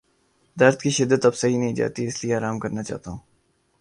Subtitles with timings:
[0.59, 3.19] درد کی شدت اب سہی نہیں جاتی اس لیے آرام کرنا چاہتا ہوں۔